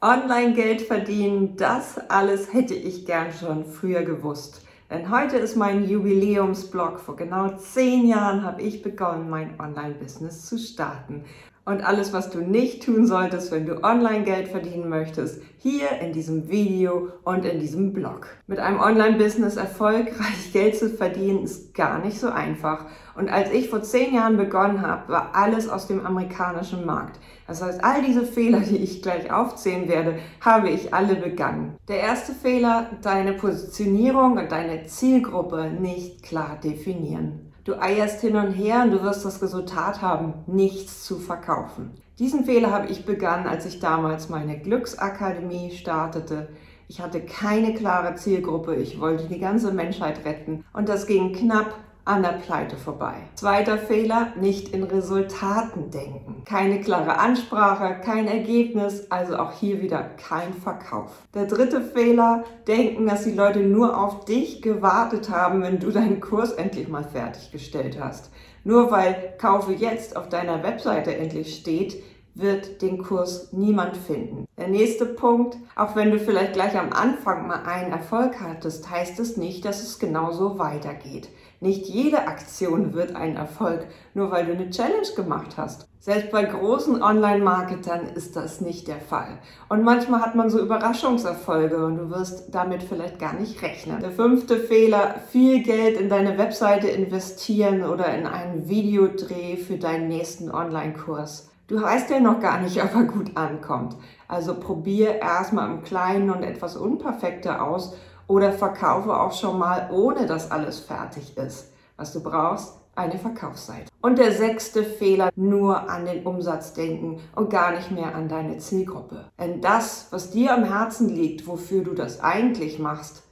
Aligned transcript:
Online-Geld 0.00 0.82
verdienen, 0.82 1.56
das 1.56 1.98
alles 2.08 2.52
hätte 2.52 2.74
ich 2.74 3.04
gern 3.04 3.32
schon 3.32 3.64
früher 3.64 4.02
gewusst. 4.02 4.64
Denn 4.90 5.10
heute 5.10 5.38
ist 5.38 5.56
mein 5.56 5.88
Jubiläumsblog. 5.88 7.00
Vor 7.00 7.16
genau 7.16 7.56
zehn 7.56 8.06
Jahren 8.06 8.44
habe 8.44 8.62
ich 8.62 8.82
begonnen, 8.82 9.28
mein 9.28 9.58
Online-Business 9.58 10.46
zu 10.46 10.56
starten 10.56 11.24
und 11.68 11.86
alles, 11.86 12.14
was 12.14 12.30
du 12.30 12.40
nicht 12.40 12.82
tun 12.82 13.06
solltest, 13.06 13.52
wenn 13.52 13.66
du 13.66 13.84
Online-Geld 13.84 14.48
verdienen 14.48 14.88
möchtest, 14.88 15.42
hier 15.58 15.90
in 16.00 16.14
diesem 16.14 16.48
Video 16.48 17.10
und 17.24 17.44
in 17.44 17.60
diesem 17.60 17.92
Blog. 17.92 18.26
Mit 18.46 18.58
einem 18.58 18.80
Online-Business 18.80 19.56
erfolgreich 19.56 20.50
Geld 20.54 20.78
zu 20.78 20.88
verdienen, 20.88 21.44
ist 21.44 21.74
gar 21.74 21.98
nicht 22.02 22.18
so 22.18 22.30
einfach. 22.30 22.86
Und 23.14 23.28
als 23.28 23.52
ich 23.52 23.68
vor 23.68 23.82
zehn 23.82 24.14
Jahren 24.14 24.38
begonnen 24.38 24.80
habe, 24.80 25.12
war 25.12 25.34
alles 25.34 25.68
aus 25.68 25.86
dem 25.86 26.06
amerikanischen 26.06 26.86
Markt. 26.86 27.20
Das 27.46 27.62
heißt, 27.62 27.84
all 27.84 28.02
diese 28.02 28.24
Fehler, 28.24 28.60
die 28.68 28.78
ich 28.78 29.02
gleich 29.02 29.30
aufzählen 29.30 29.88
werde, 29.88 30.20
habe 30.40 30.70
ich 30.70 30.94
alle 30.94 31.16
begangen. 31.16 31.76
Der 31.86 32.00
erste 32.00 32.32
Fehler, 32.32 32.88
deine 33.02 33.34
Positionierung 33.34 34.38
und 34.38 34.50
deine 34.50 34.86
Zielgruppe 34.86 35.70
nicht 35.78 36.22
klar 36.22 36.58
definieren. 36.64 37.47
Du 37.68 37.78
eierst 37.78 38.22
hin 38.22 38.34
und 38.34 38.52
her 38.52 38.84
und 38.84 38.92
du 38.92 39.02
wirst 39.02 39.26
das 39.26 39.42
Resultat 39.42 40.00
haben, 40.00 40.32
nichts 40.46 41.04
zu 41.04 41.18
verkaufen. 41.18 41.90
Diesen 42.18 42.46
Fehler 42.46 42.70
habe 42.70 42.86
ich 42.86 43.04
begangen, 43.04 43.46
als 43.46 43.66
ich 43.66 43.78
damals 43.78 44.30
meine 44.30 44.58
Glücksakademie 44.58 45.72
startete. 45.72 46.48
Ich 46.88 47.02
hatte 47.02 47.20
keine 47.20 47.74
klare 47.74 48.14
Zielgruppe, 48.14 48.74
ich 48.76 48.98
wollte 48.98 49.28
die 49.28 49.38
ganze 49.38 49.70
Menschheit 49.70 50.24
retten 50.24 50.64
und 50.72 50.88
das 50.88 51.06
ging 51.06 51.34
knapp 51.34 51.74
an 52.08 52.22
der 52.22 52.38
Pleite 52.44 52.76
vorbei. 52.76 53.14
Zweiter 53.34 53.76
Fehler, 53.76 54.32
nicht 54.40 54.70
in 54.70 54.82
Resultaten 54.82 55.90
denken. 55.90 56.42
Keine 56.46 56.80
klare 56.80 57.18
Ansprache, 57.18 58.00
kein 58.02 58.26
Ergebnis, 58.26 59.10
also 59.10 59.36
auch 59.36 59.52
hier 59.52 59.82
wieder 59.82 60.02
kein 60.16 60.54
Verkauf. 60.54 61.10
Der 61.34 61.44
dritte 61.44 61.82
Fehler, 61.82 62.44
denken, 62.66 63.06
dass 63.06 63.24
die 63.24 63.32
Leute 63.32 63.60
nur 63.60 64.02
auf 64.02 64.24
dich 64.24 64.62
gewartet 64.62 65.28
haben, 65.28 65.62
wenn 65.62 65.78
du 65.78 65.90
deinen 65.90 66.20
Kurs 66.20 66.52
endlich 66.52 66.88
mal 66.88 67.04
fertiggestellt 67.04 67.98
hast. 68.00 68.30
Nur 68.64 68.90
weil 68.90 69.34
Kaufe 69.38 69.72
jetzt 69.72 70.16
auf 70.16 70.30
deiner 70.30 70.62
Webseite 70.62 71.14
endlich 71.14 71.56
steht, 71.56 72.02
wird 72.38 72.82
den 72.82 73.02
Kurs 73.02 73.52
niemand 73.52 73.96
finden. 73.96 74.46
Der 74.56 74.68
nächste 74.68 75.06
Punkt, 75.06 75.56
auch 75.76 75.96
wenn 75.96 76.10
du 76.10 76.18
vielleicht 76.18 76.52
gleich 76.52 76.78
am 76.78 76.92
Anfang 76.92 77.46
mal 77.46 77.64
einen 77.64 77.92
Erfolg 77.92 78.40
hattest, 78.40 78.90
heißt 78.90 79.18
es 79.20 79.36
nicht, 79.36 79.64
dass 79.64 79.82
es 79.82 79.98
genauso 79.98 80.58
weitergeht. 80.58 81.28
Nicht 81.60 81.86
jede 81.86 82.28
Aktion 82.28 82.94
wird 82.94 83.16
ein 83.16 83.36
Erfolg, 83.36 83.86
nur 84.14 84.30
weil 84.30 84.46
du 84.46 84.52
eine 84.52 84.70
Challenge 84.70 85.08
gemacht 85.16 85.56
hast. 85.56 85.88
Selbst 85.98 86.30
bei 86.30 86.44
großen 86.44 87.02
Online-Marketern 87.02 88.06
ist 88.14 88.36
das 88.36 88.60
nicht 88.60 88.86
der 88.86 89.00
Fall. 89.00 89.40
Und 89.68 89.82
manchmal 89.82 90.20
hat 90.20 90.36
man 90.36 90.48
so 90.48 90.60
Überraschungserfolge 90.60 91.84
und 91.84 91.96
du 91.96 92.10
wirst 92.10 92.54
damit 92.54 92.84
vielleicht 92.84 93.18
gar 93.18 93.34
nicht 93.34 93.60
rechnen. 93.62 94.00
Der 94.00 94.12
fünfte 94.12 94.56
Fehler, 94.56 95.16
viel 95.30 95.64
Geld 95.64 96.00
in 96.00 96.08
deine 96.08 96.38
Webseite 96.38 96.86
investieren 96.86 97.82
oder 97.82 98.14
in 98.14 98.26
einen 98.26 98.68
Videodreh 98.68 99.56
für 99.56 99.76
deinen 99.76 100.06
nächsten 100.06 100.50
Online-Kurs. 100.52 101.50
Du 101.68 101.80
weißt 101.80 102.08
ja 102.08 102.18
noch 102.18 102.40
gar 102.40 102.60
nicht, 102.60 102.82
ob 102.82 102.94
er 102.94 103.04
gut 103.04 103.36
ankommt. 103.36 103.94
Also 104.26 104.58
probier 104.58 105.16
erstmal 105.16 105.70
im 105.70 105.82
Kleinen 105.82 106.30
und 106.30 106.42
etwas 106.42 106.76
Unperfekte 106.76 107.62
aus 107.62 107.94
oder 108.26 108.52
verkaufe 108.52 109.14
auch 109.14 109.32
schon 109.32 109.58
mal, 109.58 109.90
ohne 109.92 110.26
dass 110.26 110.50
alles 110.50 110.80
fertig 110.80 111.36
ist. 111.36 111.72
Was 111.96 112.12
du 112.12 112.22
brauchst, 112.22 112.74
eine 112.94 113.18
Verkaufsseite. 113.18 113.90
Und 114.00 114.18
der 114.18 114.32
sechste 114.32 114.82
Fehler, 114.82 115.30
nur 115.36 115.88
an 115.88 116.04
den 116.04 116.24
Umsatz 116.24 116.72
denken 116.72 117.20
und 117.34 117.50
gar 117.50 117.72
nicht 117.72 117.90
mehr 117.90 118.14
an 118.14 118.28
deine 118.28 118.58
Zielgruppe. 118.58 119.26
Denn 119.38 119.60
das, 119.60 120.08
was 120.10 120.30
dir 120.30 120.54
am 120.54 120.64
Herzen 120.64 121.08
liegt, 121.08 121.46
wofür 121.46 121.84
du 121.84 121.94
das 121.94 122.20
eigentlich 122.20 122.78
machst, 122.78 123.22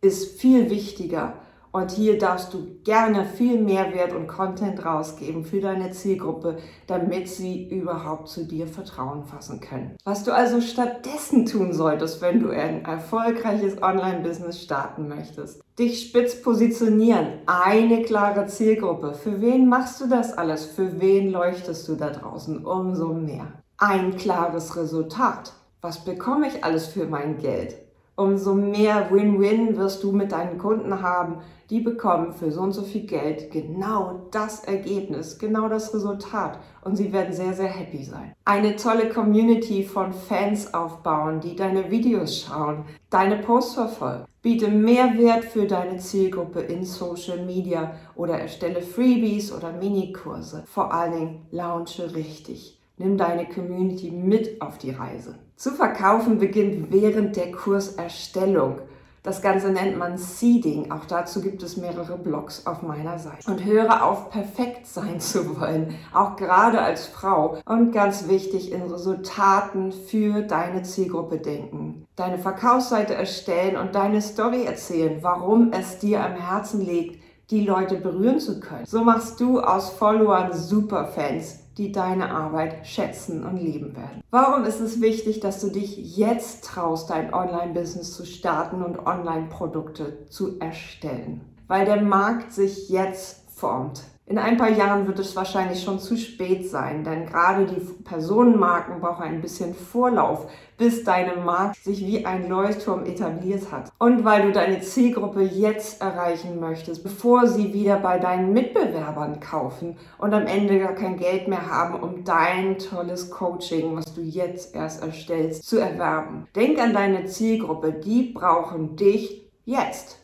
ist 0.00 0.40
viel 0.40 0.70
wichtiger 0.70 1.34
und 1.72 1.90
hier 1.90 2.18
darfst 2.18 2.54
du 2.54 2.78
gerne 2.84 3.24
viel 3.24 3.60
Mehrwert 3.60 4.12
und 4.12 4.26
Content 4.26 4.84
rausgeben 4.84 5.44
für 5.44 5.60
deine 5.60 5.90
Zielgruppe, 5.90 6.58
damit 6.86 7.28
sie 7.28 7.68
überhaupt 7.68 8.28
zu 8.28 8.44
dir 8.44 8.66
Vertrauen 8.66 9.24
fassen 9.24 9.60
können. 9.60 9.96
Was 10.04 10.24
du 10.24 10.32
also 10.32 10.60
stattdessen 10.60 11.46
tun 11.46 11.72
solltest, 11.72 12.22
wenn 12.22 12.40
du 12.40 12.50
ein 12.50 12.84
erfolgreiches 12.84 13.82
Online-Business 13.82 14.62
starten 14.62 15.08
möchtest. 15.08 15.62
Dich 15.78 16.08
spitz 16.08 16.42
positionieren, 16.42 17.40
eine 17.46 18.02
klare 18.02 18.46
Zielgruppe. 18.46 19.14
Für 19.14 19.40
wen 19.40 19.68
machst 19.68 20.00
du 20.00 20.08
das 20.08 20.32
alles? 20.32 20.64
Für 20.64 21.00
wen 21.00 21.30
leuchtest 21.30 21.86
du 21.86 21.94
da 21.94 22.10
draußen? 22.10 22.64
Umso 22.64 23.14
mehr. 23.14 23.46
Ein 23.76 24.16
klares 24.16 24.76
Resultat. 24.76 25.52
Was 25.80 26.04
bekomme 26.04 26.48
ich 26.48 26.64
alles 26.64 26.88
für 26.88 27.06
mein 27.06 27.38
Geld? 27.38 27.76
Umso 28.18 28.52
mehr 28.52 29.10
Win-Win 29.10 29.76
wirst 29.76 30.02
du 30.02 30.10
mit 30.10 30.32
deinen 30.32 30.58
Kunden 30.58 31.02
haben. 31.02 31.36
Die 31.70 31.80
bekommen 31.80 32.32
für 32.32 32.50
so 32.50 32.62
und 32.62 32.72
so 32.72 32.82
viel 32.82 33.06
Geld 33.06 33.50
genau 33.52 34.26
das 34.32 34.64
Ergebnis, 34.64 35.38
genau 35.38 35.68
das 35.68 35.94
Resultat 35.94 36.58
und 36.82 36.96
sie 36.96 37.12
werden 37.12 37.32
sehr, 37.32 37.52
sehr 37.52 37.68
happy 37.68 38.02
sein. 38.02 38.32
Eine 38.44 38.74
tolle 38.76 39.10
Community 39.10 39.84
von 39.84 40.12
Fans 40.12 40.72
aufbauen, 40.74 41.40
die 41.40 41.54
deine 41.54 41.90
Videos 41.90 42.40
schauen, 42.40 42.84
deine 43.10 43.36
Posts 43.36 43.74
verfolgen. 43.74 44.24
Biete 44.40 44.68
Mehrwert 44.68 45.44
für 45.44 45.66
deine 45.66 45.98
Zielgruppe 45.98 46.60
in 46.60 46.84
Social 46.84 47.44
Media 47.44 47.94
oder 48.16 48.38
erstelle 48.38 48.80
Freebies 48.80 49.52
oder 49.52 49.72
Minikurse. 49.72 50.64
Vor 50.66 50.92
allen 50.92 51.12
Dingen 51.12 51.46
launche 51.50 52.14
richtig. 52.14 52.77
Nimm 52.98 53.16
deine 53.16 53.46
Community 53.46 54.10
mit 54.10 54.60
auf 54.60 54.78
die 54.78 54.90
Reise. 54.90 55.36
Zu 55.56 55.70
verkaufen 55.70 56.38
beginnt 56.38 56.92
während 56.92 57.36
der 57.36 57.52
Kurserstellung. 57.52 58.80
Das 59.22 59.42
Ganze 59.42 59.70
nennt 59.70 59.98
man 59.98 60.16
Seeding. 60.16 60.90
Auch 60.90 61.04
dazu 61.04 61.40
gibt 61.40 61.62
es 61.62 61.76
mehrere 61.76 62.16
Blogs 62.16 62.66
auf 62.66 62.82
meiner 62.82 63.18
Seite. 63.18 63.50
Und 63.50 63.64
höre 63.64 64.04
auf, 64.04 64.30
perfekt 64.30 64.86
sein 64.86 65.20
zu 65.20 65.60
wollen, 65.60 65.94
auch 66.14 66.36
gerade 66.36 66.80
als 66.80 67.06
Frau. 67.06 67.58
Und 67.66 67.92
ganz 67.92 68.28
wichtig, 68.28 68.72
in 68.72 68.82
Resultaten 68.82 69.92
für 69.92 70.42
deine 70.42 70.82
Zielgruppe 70.82 71.38
denken. 71.38 72.06
Deine 72.16 72.38
Verkaufsseite 72.38 73.14
erstellen 73.14 73.76
und 73.76 73.94
deine 73.94 74.22
Story 74.22 74.64
erzählen, 74.64 75.18
warum 75.20 75.72
es 75.72 75.98
dir 75.98 76.24
am 76.24 76.32
Herzen 76.32 76.80
liegt, 76.80 77.22
die 77.50 77.64
Leute 77.64 77.96
berühren 77.96 78.40
zu 78.40 78.60
können. 78.60 78.86
So 78.86 79.04
machst 79.04 79.40
du 79.40 79.60
aus 79.60 79.90
Followern 79.90 80.52
Superfans 80.52 81.67
die 81.78 81.92
deine 81.92 82.30
Arbeit 82.30 82.86
schätzen 82.86 83.44
und 83.44 83.56
lieben 83.56 83.96
werden. 83.96 84.22
Warum 84.30 84.64
ist 84.64 84.80
es 84.80 85.00
wichtig, 85.00 85.40
dass 85.40 85.60
du 85.60 85.70
dich 85.70 86.16
jetzt 86.16 86.64
traust, 86.64 87.08
dein 87.08 87.32
Online-Business 87.32 88.14
zu 88.14 88.26
starten 88.26 88.82
und 88.82 89.06
Online-Produkte 89.06 90.26
zu 90.28 90.58
erstellen? 90.58 91.40
Weil 91.68 91.84
der 91.84 92.02
Markt 92.02 92.52
sich 92.52 92.88
jetzt 92.88 93.48
formt. 93.50 94.02
In 94.28 94.36
ein 94.36 94.58
paar 94.58 94.70
Jahren 94.70 95.06
wird 95.06 95.18
es 95.20 95.34
wahrscheinlich 95.36 95.82
schon 95.82 95.98
zu 95.98 96.14
spät 96.18 96.68
sein, 96.68 97.02
denn 97.02 97.24
gerade 97.24 97.64
die 97.64 97.80
Personenmarken 98.04 99.00
brauchen 99.00 99.22
ein 99.22 99.40
bisschen 99.40 99.74
Vorlauf, 99.74 100.50
bis 100.76 101.02
deine 101.02 101.36
Marke 101.36 101.78
sich 101.80 102.00
wie 102.06 102.26
ein 102.26 102.46
Leuchtturm 102.46 103.06
etabliert 103.06 103.72
hat. 103.72 103.90
Und 103.98 104.26
weil 104.26 104.42
du 104.42 104.52
deine 104.52 104.82
Zielgruppe 104.82 105.40
jetzt 105.40 106.02
erreichen 106.02 106.60
möchtest, 106.60 107.02
bevor 107.02 107.46
sie 107.46 107.72
wieder 107.72 107.96
bei 107.96 108.18
deinen 108.18 108.52
Mitbewerbern 108.52 109.40
kaufen 109.40 109.96
und 110.18 110.34
am 110.34 110.46
Ende 110.46 110.78
gar 110.78 110.92
kein 110.92 111.16
Geld 111.16 111.48
mehr 111.48 111.66
haben, 111.66 111.98
um 111.98 112.22
dein 112.24 112.76
tolles 112.76 113.30
Coaching, 113.30 113.96
was 113.96 114.12
du 114.12 114.20
jetzt 114.20 114.74
erst 114.74 115.02
erstellst, 115.02 115.66
zu 115.66 115.78
erwerben. 115.78 116.46
Denk 116.54 116.78
an 116.78 116.92
deine 116.92 117.24
Zielgruppe, 117.24 117.94
die 117.94 118.34
brauchen 118.34 118.94
dich 118.94 119.50
jetzt. 119.64 120.18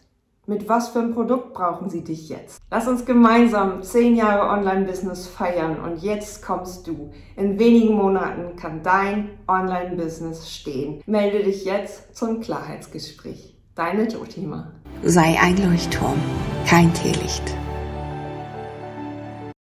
Mit 0.46 0.68
was 0.68 0.90
für 0.90 0.98
einem 0.98 1.14
Produkt 1.14 1.54
brauchen 1.54 1.88
sie 1.88 2.04
dich 2.04 2.28
jetzt? 2.28 2.60
Lass 2.70 2.86
uns 2.86 3.06
gemeinsam 3.06 3.82
zehn 3.82 4.14
Jahre 4.14 4.50
Online-Business 4.50 5.26
feiern 5.26 5.80
und 5.80 6.02
jetzt 6.02 6.44
kommst 6.44 6.86
du. 6.86 7.12
In 7.34 7.58
wenigen 7.58 7.94
Monaten 7.94 8.54
kann 8.54 8.82
dein 8.82 9.30
Online-Business 9.48 10.50
stehen. 10.52 11.02
Melde 11.06 11.44
dich 11.44 11.64
jetzt 11.64 12.14
zum 12.14 12.40
Klarheitsgespräch. 12.42 13.56
Deine 13.74 14.06
Jotima. 14.06 14.72
Sei 15.02 15.38
ein 15.40 15.56
Leuchtturm, 15.56 16.18
kein 16.66 16.92
Teelicht. 16.92 17.56